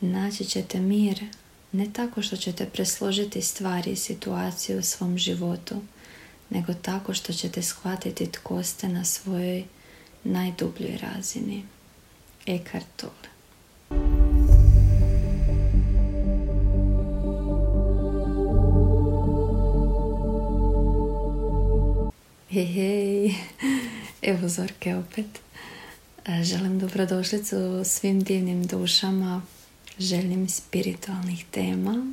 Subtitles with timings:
[0.00, 1.24] naći ćete mir
[1.72, 5.74] ne tako što ćete presložiti stvari i situaciju u svom životu,
[6.50, 9.64] nego tako što ćete shvatiti tko ste na svojoj
[10.24, 11.64] najdubljoj razini.
[12.46, 13.30] Eckhart Tolle
[22.50, 23.34] Hej, hej,
[24.22, 25.26] evo Zorke opet.
[26.26, 29.42] E, želim dobrodošlicu svim divnim dušama,
[30.00, 32.12] želim spiritualnih tema.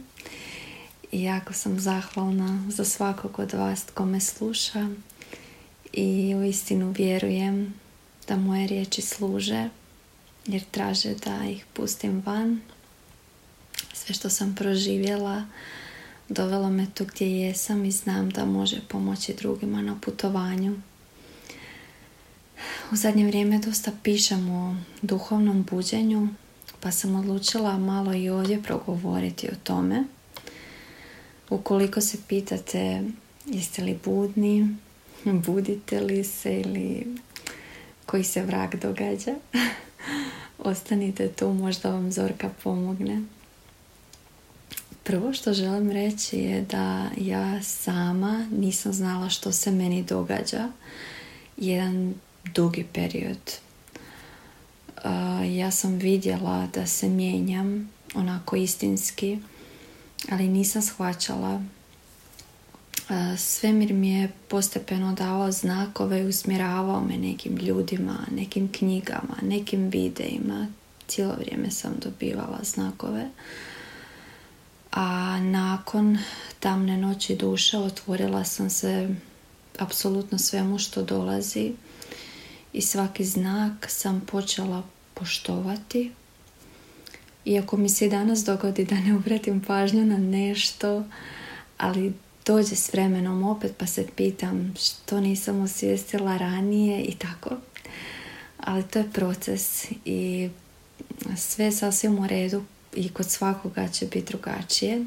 [1.11, 4.89] I jako sam zahvalna za svakog od vas tko me sluša
[5.93, 7.73] i u istinu vjerujem
[8.27, 9.69] da moje riječi služe
[10.45, 12.61] jer traže da ih pustim van.
[13.93, 15.45] Sve što sam proživjela
[16.29, 20.81] dovelo me tu gdje jesam i znam da može pomoći drugima na putovanju.
[22.91, 26.27] U zadnje vrijeme dosta pišem o duhovnom buđenju,
[26.79, 30.03] pa sam odlučila malo i ovdje progovoriti o tome.
[31.49, 33.03] Ukoliko se pitate
[33.45, 34.75] jeste li budni,
[35.47, 37.17] budite li se ili
[38.05, 39.35] koji se vrak događa,
[40.59, 43.21] ostanite tu, možda vam Zorka pomogne.
[45.03, 50.69] Prvo što želim reći je da ja sama nisam znala što se meni događa
[51.57, 52.13] jedan
[52.53, 53.37] dugi period.
[55.57, 59.39] Ja sam vidjela da se mijenjam onako istinski,
[60.31, 61.63] ali nisam shvaćala.
[63.37, 70.67] Svemir mi je postepeno davao znakove i usmjeravao me nekim ljudima, nekim knjigama, nekim videima.
[71.07, 73.29] Cijelo vrijeme sam dobivala znakove
[74.97, 76.17] a nakon
[76.59, 79.09] tamne noći duše otvorila sam se
[79.79, 81.73] apsolutno svemu što dolazi
[82.73, 84.83] i svaki znak sam počela
[85.19, 86.11] poštovati.
[87.45, 91.03] Iako mi se danas dogodi da ne obratim pažnju na nešto,
[91.77, 92.13] ali
[92.45, 97.49] dođe s vremenom opet pa se pitam što nisam osvijestila ranije i tako.
[98.57, 100.49] Ali to je proces i
[101.37, 102.63] sve sasvim u redu
[102.95, 105.05] i kod svakoga će biti drugačije.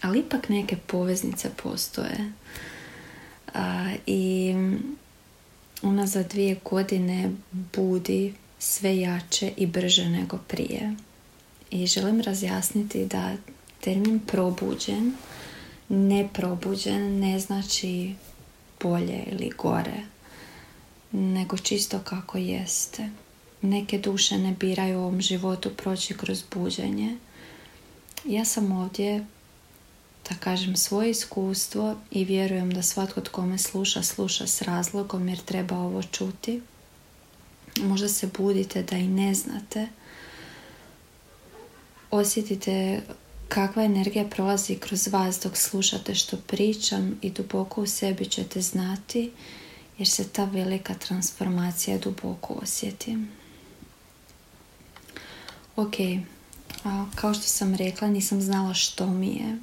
[0.00, 2.32] Ali ipak neke poveznice postoje.
[3.54, 4.54] A, I
[6.04, 10.94] za dvije godine budi sve jače i brže nego prije.
[11.70, 13.36] I želim razjasniti da
[13.80, 15.12] termin probuđen,
[15.88, 18.14] neprobuđen ne znači
[18.80, 20.02] bolje ili gore,
[21.12, 23.10] nego čisto kako jeste
[23.62, 27.16] neke duše ne biraju u ovom životu proći kroz buđenje.
[28.24, 29.26] Ja sam ovdje
[30.28, 35.38] da kažem svoje iskustvo i vjerujem da svatko tko me sluša, sluša s razlogom jer
[35.38, 36.60] treba ovo čuti.
[37.80, 39.88] Možda se budite da i ne znate.
[42.10, 43.02] Osjetite
[43.48, 49.32] kakva energija prolazi kroz vas dok slušate što pričam i duboko u sebi ćete znati
[49.98, 53.18] jer se ta velika transformacija duboko osjeti.
[55.76, 55.94] Ok,
[57.14, 59.58] kao što sam rekla nisam znala što mi je.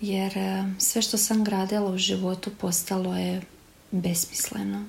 [0.00, 3.42] Jer e, sve što sam gradila u životu postalo je
[3.90, 4.84] besmisleno.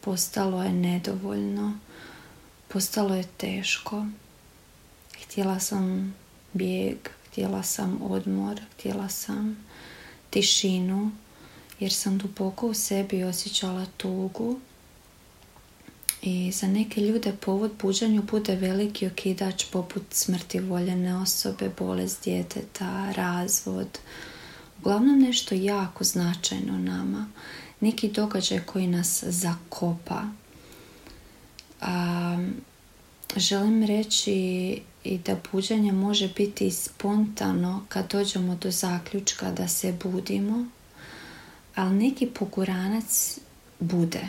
[0.00, 1.78] Postalo je nedovoljno.
[2.68, 4.06] Postalo je teško.
[5.24, 6.14] Htjela sam
[6.52, 9.66] bijeg, htjela sam odmor, htjela sam
[10.30, 11.10] tišinu
[11.80, 14.60] jer sam duboko u sebi osjećala tugu
[16.22, 23.12] i za neke ljude povod buđanju bude veliki okidač poput smrti voljene osobe, bolest djeteta,
[23.12, 23.98] razvod.
[24.80, 27.26] Uglavnom nešto jako značajno nama.
[27.80, 30.22] Neki događaj koji nas zakopa.
[31.80, 32.48] A,
[33.36, 34.32] želim reći
[35.04, 40.66] i da buđenje može biti spontano kad dođemo do zaključka da se budimo,
[41.74, 43.38] ali neki poguranac
[43.80, 44.28] bude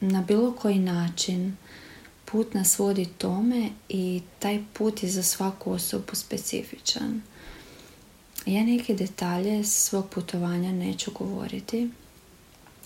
[0.00, 1.56] na bilo koji način
[2.24, 7.22] put nas vodi tome i taj put je za svaku osobu specifičan.
[8.46, 11.90] Ja neke detalje svog putovanja neću govoriti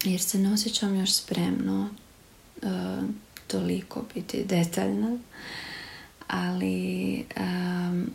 [0.04, 1.88] jer se ne osjećam još spremno
[2.62, 2.70] uh,
[3.46, 5.18] toliko biti detaljna
[6.26, 8.10] ali um,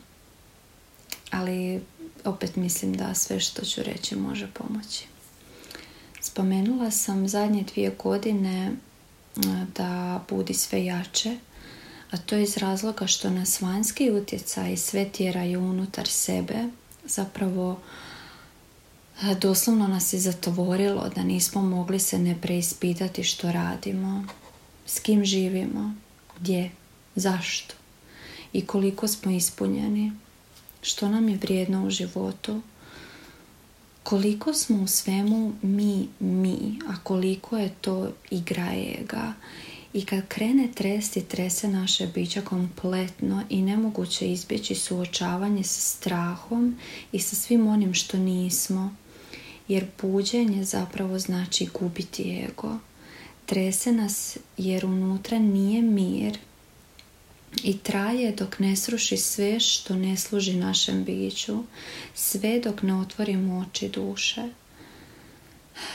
[1.31, 1.81] ali
[2.23, 5.05] opet mislim da sve što ću reći može pomoći.
[6.21, 8.71] Spomenula sam zadnje dvije godine
[9.75, 11.37] da budi sve jače,
[12.11, 16.55] a to je iz razloga što nas vanjski utjecaj sve tjeraju unutar sebe,
[17.07, 17.79] zapravo
[19.41, 24.25] doslovno nas je zatvorilo da nismo mogli se ne preispitati što radimo,
[24.85, 25.95] s kim živimo,
[26.39, 26.71] gdje,
[27.15, 27.75] zašto.
[28.53, 30.11] i koliko smo ispunjeni,
[30.81, 32.61] što nam je vrijedno u životu,
[34.03, 39.33] koliko smo u svemu mi, mi, a koliko je to igra ega.
[39.95, 46.79] I kad krene tresti, trese naše biće kompletno i nemoguće izbjeći suočavanje sa strahom
[47.11, 48.95] i sa svim onim što nismo.
[49.67, 52.77] Jer buđenje zapravo znači gubiti ego.
[53.45, 56.37] Trese nas jer unutra nije mir
[57.63, 61.63] i traje dok ne sruši sve što ne služi našem biću,
[62.13, 64.49] sve dok ne otvorimo oči duše.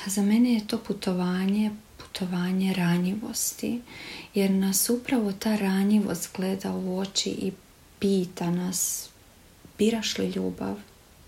[0.07, 1.71] Za mene je to putovanje,
[2.13, 3.81] putovanje ranjivosti,
[4.35, 7.53] jer nas upravo ta ranjivost gleda u oči i
[7.99, 9.09] pita nas
[9.79, 10.77] biraš li ljubav,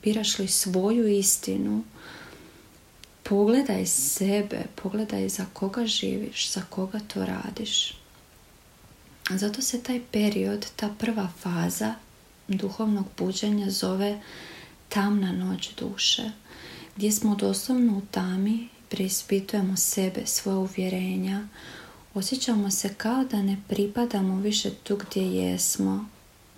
[0.03, 1.85] biraš li svoju istinu,
[3.23, 7.95] pogledaj sebe, pogledaj za koga živiš, za koga to radiš.
[9.31, 11.95] Zato se taj period, ta prva faza
[12.49, 14.21] duhovnog buđenja zove
[14.89, 16.31] tamna noć duše,
[16.97, 21.49] gdje smo doslovno u tami, preispitujemo sebe, svoje uvjerenja,
[22.15, 26.05] osjećamo se kao da ne pripadamo više tu gdje jesmo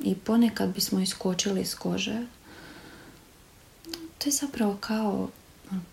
[0.00, 2.26] i ponekad bismo iskočili iz kože.
[4.18, 5.28] To je zapravo kao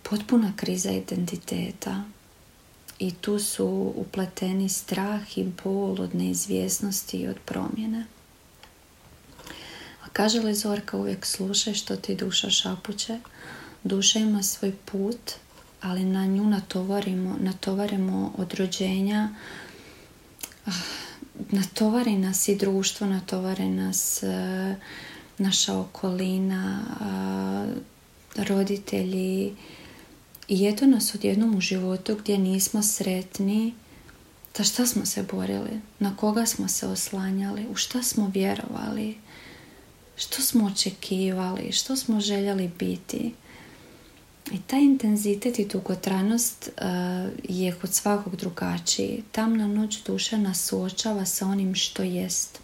[0.03, 2.03] potpuna kriza identiteta
[2.99, 8.05] i tu su upleteni strah i bol od neizvjesnosti i od promjene.
[10.03, 13.19] A kaže li Zorka uvijek slušaj što ti duša šapuće?
[13.83, 15.31] Duša ima svoj put,
[15.81, 19.29] ali na nju natovarimo, natovarimo od rođenja,
[20.65, 20.71] ah,
[21.51, 24.75] natovari nas i društvo, natovari nas eh,
[25.37, 26.81] naša okolina,
[28.35, 29.55] roditelji,
[30.47, 33.73] i eto nas odjednom u životu gdje nismo sretni,
[34.57, 39.17] za šta smo se borili, na koga smo se oslanjali, u šta smo vjerovali,
[40.15, 43.33] što smo očekivali, što smo željeli biti.
[44.51, 46.83] I taj intenzitet i dugotranost uh,
[47.43, 49.23] je kod svakog drugačiji.
[49.31, 52.59] Tamna noć duša nas suočava sa onim što jest.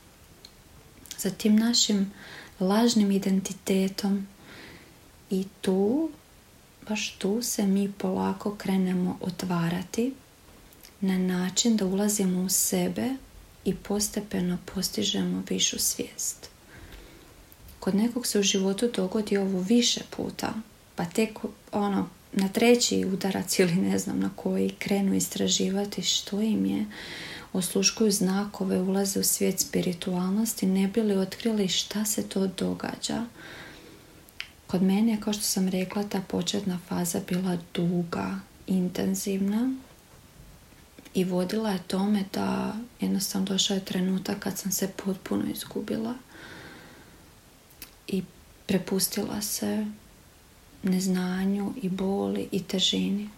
[1.17, 2.13] Za tim našim
[2.59, 4.27] lažnim identitetom
[5.29, 6.09] i tu
[6.89, 10.13] baš tu se mi polako krenemo otvarati
[11.01, 13.09] na način da ulazimo u sebe
[13.65, 16.49] i postepeno postižemo višu svijest.
[17.79, 20.53] Kod nekog se u životu dogodi ovo više puta,
[20.97, 21.39] pa tek
[21.71, 26.85] ono, na treći udarac ili ne znam na koji krenu istraživati što im je,
[27.53, 33.25] osluškuju znakove, ulaze u svijet spiritualnosti, ne bi li otkrili šta se to događa.
[34.67, 39.73] Kod mene kao što sam rekla, ta početna faza bila duga, intenzivna
[41.13, 46.13] i vodila je tome da jednostavno došao je trenutak kad sam se potpuno izgubila
[48.07, 48.23] i
[48.65, 49.85] prepustila se
[50.87, 53.29] neznanju i boli i težini.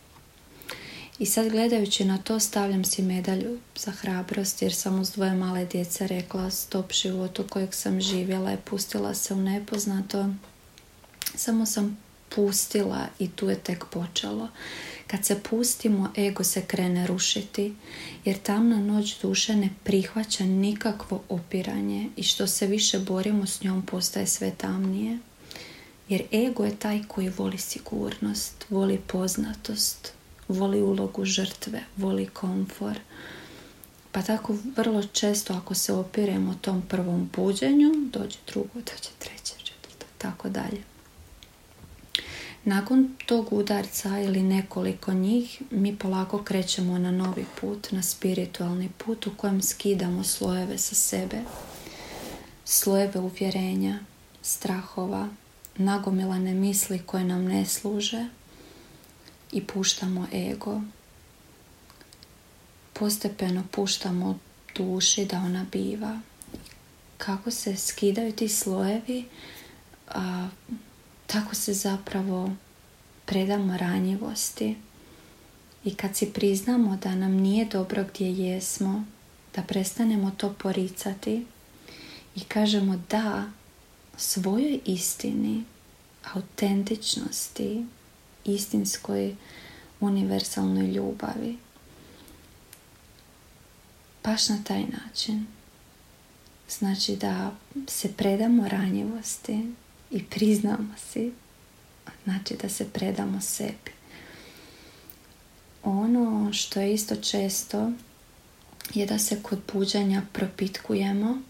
[1.20, 5.66] I sad gledajući na to stavljam si medalju za hrabrost jer sam uz dvoje male
[5.66, 10.30] djece rekla stop životu kojeg sam živjela i pustila se u nepoznato
[11.36, 11.98] samo sam
[12.36, 14.50] pustila i tu je tek počelo.
[15.08, 17.74] Kad se pustimo, ego se krene rušiti,
[18.26, 23.86] jer tamna noć duše ne prihvaća nikakvo opiranje i što se više borimo s njom
[23.86, 25.18] postaje sve tamnije.
[26.10, 30.14] Jer ego je taj koji voli sigurnost, voli poznatost,
[30.48, 33.00] voli ulogu žrtve, voli komfor.
[34.12, 40.06] Pa tako vrlo često ako se opiremo tom prvom buđenju, dođe drugo, dođe treće, četvrto,
[40.18, 40.84] tako dalje.
[42.64, 49.28] Nakon tog udarca ili nekoliko njih mi polako krećemo na novi put, na spiritualni put
[49.28, 51.42] u kojem skidamo slojeve sa sebe,
[52.66, 54.00] slojeve uvjerenja,
[54.42, 55.28] strahova,
[55.80, 58.26] nagomilane misli koje nam ne služe
[59.52, 60.82] i puštamo ego.
[62.94, 64.40] Postepeno puštamo
[64.76, 66.20] duši da ona biva.
[67.18, 69.26] Kako se skidaju ti slojevi,
[70.08, 70.50] a,
[71.28, 72.52] tako se zapravo
[73.26, 74.76] predamo ranjivosti
[75.86, 79.04] i kad si priznamo da nam nije dobro gdje jesmo,
[79.56, 81.46] da prestanemo to poricati
[82.36, 83.44] i kažemo da
[84.20, 85.64] svojoj istini,
[86.34, 87.86] autentičnosti,
[88.46, 89.36] istinskoj
[90.00, 91.58] univerzalnoj ljubavi.
[94.24, 95.46] Baš na taj način.
[96.70, 97.52] Znači da
[97.88, 99.74] se predamo ranjivosti,
[100.12, 101.32] i priznamo si,
[102.24, 103.92] znači da se predamo sebi.
[105.84, 107.92] Ono što je isto često
[108.94, 111.42] je da se kod buđanja propitkujemo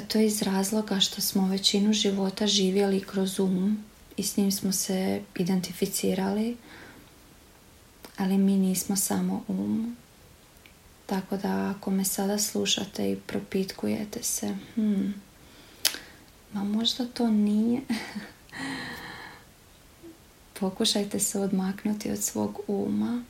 [0.00, 3.84] to je iz razloga što smo većinu života živjeli kroz um
[4.16, 6.56] i s njim smo se identificirali,
[8.16, 9.96] ali mi nismo samo um.
[11.06, 15.14] Tako da ako me sada slušate i propitkujete se, hmm,
[16.52, 17.80] ma možda to nije,
[20.60, 23.24] pokušajte se odmaknuti od svog uma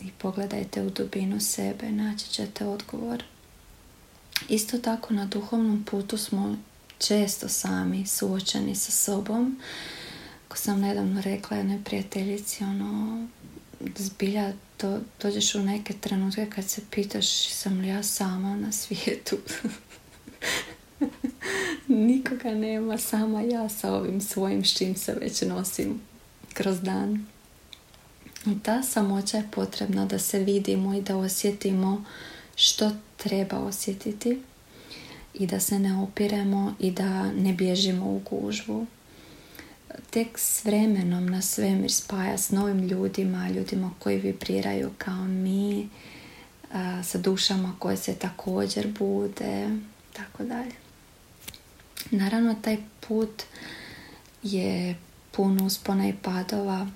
[0.00, 3.24] i pogledajte u dubinu sebe, naći ćete odgovor.
[4.48, 6.56] Isto tako na duhovnom putu smo
[6.98, 9.60] često sami suočeni sa sobom.
[10.48, 13.26] Ko sam nedavno rekla jednoj prijateljici, ono,
[13.96, 19.36] zbilja do, dođeš u neke trenutke kad se pitaš sam li ja sama na svijetu.
[21.88, 26.00] Nikoga nema, sama ja sa ovim svojim s čim se već nosim
[26.54, 27.26] kroz dan.
[28.62, 32.04] Ta samoća je potrebna da se vidimo i da osjetimo
[32.60, 34.42] što treba osjetiti
[35.34, 38.86] i da se ne opiremo i da ne bježimo u gužvu.
[40.10, 45.88] Tek s vremenom na svemir spaja s novim ljudima, ljudima koji vibriraju kao mi,
[47.04, 49.78] sa dušama koje se također bude,
[50.12, 50.74] tako dalje.
[52.10, 52.76] Naravno, taj
[53.08, 53.42] put
[54.42, 54.96] je
[55.30, 56.86] pun uspona i padova,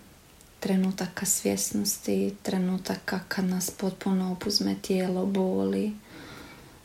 [0.63, 5.93] trenutaka svjesnosti, trenutaka kad nas potpuno opuzme tijelo, boli,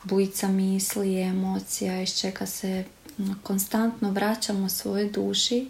[0.04, 2.84] bujica misli emocija iz čega se
[3.42, 5.68] konstantno vraćamo svojoj duši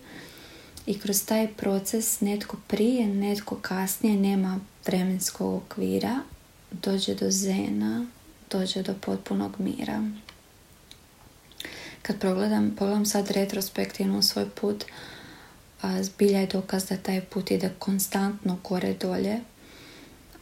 [0.87, 6.21] i kroz taj proces netko prije, netko kasnije nema vremenskog okvira,
[6.71, 8.07] dođe do zena,
[8.51, 10.11] dođe do potpunog mira.
[12.03, 14.85] Kad pogledam, pogledam sad retrospektivno svoj put,
[16.01, 19.41] zbilja je dokaz da taj put ide konstantno gore dolje,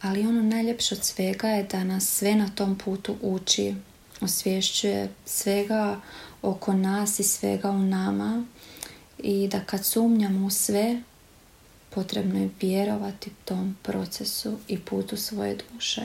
[0.01, 3.75] ali ono najljepše od svega je da nas sve na tom putu uči,
[4.21, 5.99] osvješćuje svega
[6.41, 8.45] oko nas i svega u nama
[9.17, 11.01] i da kad sumnjamo u sve,
[11.89, 16.01] potrebno je vjerovati tom procesu i putu svoje duše.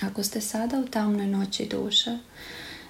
[0.00, 2.18] Ako ste sada u tamnoj noći duše,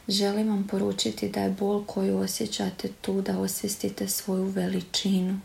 [0.08, 5.40] želim vam poručiti da je bol koju osjećate tu da osvijestite svoju veličinu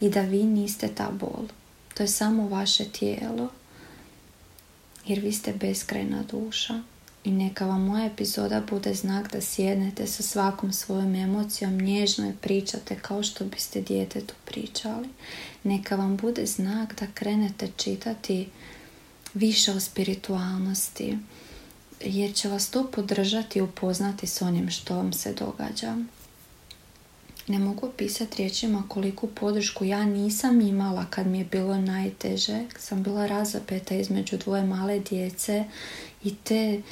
[0.00, 1.48] i da vi niste ta bol.
[1.94, 3.48] To je samo vaše tijelo
[5.06, 6.82] jer vi ste beskrajna duša
[7.24, 12.36] i neka vam moja epizoda bude znak da sjednete sa svakom svojom emocijom, nježno je
[12.40, 15.08] pričate kao što biste djetetu pričali.
[15.64, 18.48] Neka vam bude znak da krenete čitati
[19.34, 21.18] više o spiritualnosti,
[22.00, 25.96] jer će vas to podržati i upoznati s onim što vam se događa.
[27.48, 32.64] Ne mogu opisati riječima koliku podršku ja nisam imala kad mi je bilo najteže.
[32.78, 35.64] Sam bila razapeta između dvoje male djece
[36.24, 36.82] i te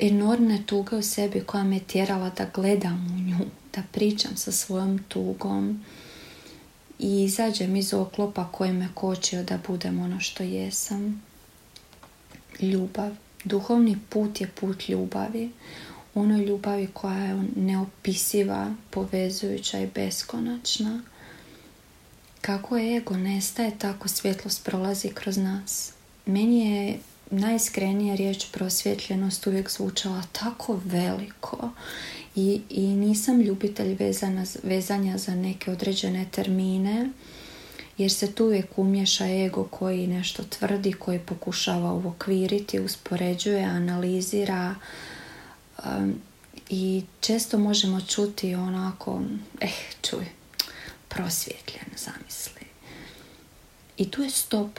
[0.00, 4.98] enormne tuge u sebi koja me tjerala da gledam u nju, da pričam sa svojom
[5.08, 5.84] tugom
[6.98, 11.22] i izađem iz oklopa koji me kočio da budem ono što jesam.
[12.60, 13.16] Ljubav.
[13.44, 15.50] Duhovni put je put ljubavi.
[16.14, 21.02] Onoj ljubavi koja je neopisiva, povezujuća i beskonačna.
[22.40, 25.92] Kako ego nestaje, tako svjetlost prolazi kroz nas.
[26.26, 26.98] Meni je
[27.30, 31.70] najiskrenija riječ prosvjetljenost uvijek zvučala tako veliko
[32.34, 37.10] i, i nisam ljubitelj vezana, vezanja za neke određene termine
[38.00, 44.74] jer se tu uvijek umješa ego koji nešto tvrdi, koji pokušava uokviriti, uspoređuje, analizira
[45.84, 46.14] um,
[46.68, 49.22] i često možemo čuti onako,
[49.60, 49.70] eh,
[50.02, 50.26] čuj,
[51.08, 52.66] prosvjetljen, zamisli.
[53.96, 54.78] I tu je stop.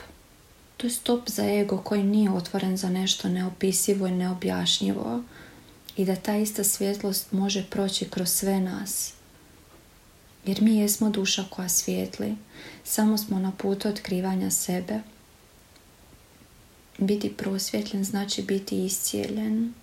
[0.76, 5.22] Tu je stop za ego koji nije otvoren za nešto neopisivo i neobjašnjivo
[5.96, 9.12] i da ta ista svjetlost može proći kroz sve nas
[10.46, 12.36] jer mi jesmo duša koja svijetli,
[12.84, 15.00] samo smo na putu otkrivanja sebe.
[16.98, 19.74] Biti prosvjetljen znači biti iscijeljen.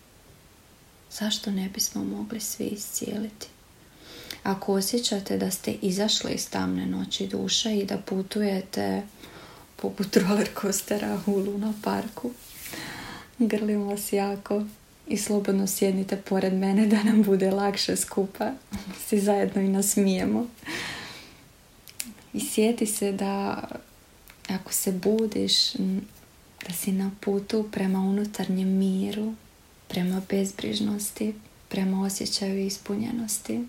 [1.12, 3.48] Zašto ne bismo mogli svi iscijeliti?
[4.44, 9.02] Ako osjećate da ste izašli iz tamne noći duše i da putujete
[9.76, 12.32] poput roller coastera u Luna parku,
[13.40, 14.66] grlim vas jako
[15.10, 18.52] i slobodno sjednite pored mene da nam bude lakše skupa.
[19.08, 20.48] Si zajedno i nasmijemo.
[22.34, 23.64] I sjeti se da
[24.50, 25.74] ako se budiš,
[26.68, 29.34] da si na putu prema unutarnjem miru,
[29.88, 31.34] prema bezbrižnosti,
[31.70, 33.60] prema osjećaju ispunjenosti.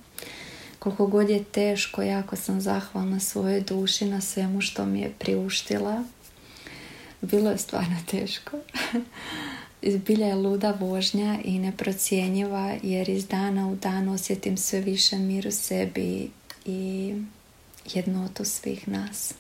[0.79, 6.05] Koliko god je teško, jako sam zahvalna svojoj duši na svemu što mi je priuštila.
[7.21, 8.57] Bilo je stvarno teško.
[9.83, 15.49] Bilja je luda vožnja i neprocjenjiva jer iz dana u dan osjetim sve više mir
[15.49, 16.31] u sebi
[16.65, 17.15] i
[17.95, 19.35] jednotu svih nas.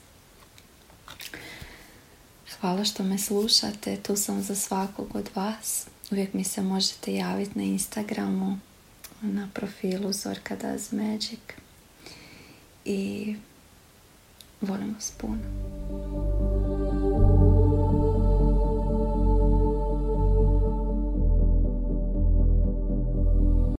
[2.61, 5.87] Hvala što me slušate, tu sam za svakog od vas.
[6.11, 8.59] Uvijek mi se možete javiti na Instagramu,
[9.23, 11.41] na profilu Zorka Does Magic.
[12.85, 13.35] I
[14.61, 16.50] volim vas puno.